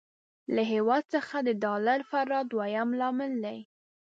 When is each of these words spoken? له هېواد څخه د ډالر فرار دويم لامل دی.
له 0.55 0.61
هېواد 0.71 1.03
څخه 1.13 1.35
د 1.47 1.49
ډالر 1.63 1.99
فرار 2.09 2.45
دويم 2.51 2.89
لامل 2.99 3.33
دی. 3.45 3.59